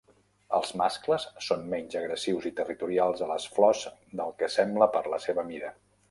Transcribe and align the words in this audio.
Els 0.59 0.71
mascles 0.81 1.25
són 1.47 1.67
menys 1.73 1.97
agressius 1.99 2.47
i 2.49 2.51
territorials 2.59 3.21
a 3.25 3.27
les 3.33 3.45
flors 3.57 3.83
del 4.23 4.33
que 4.41 4.49
sembla 4.55 4.89
per 4.97 5.03
la 5.15 5.21
seva 5.27 5.45
mida. 5.51 5.71